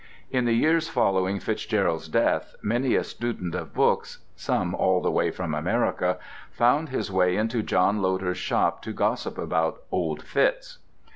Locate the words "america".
5.53-6.17